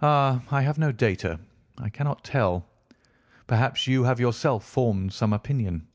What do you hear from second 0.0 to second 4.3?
"Ah, I have no data. I cannot tell. Perhaps you have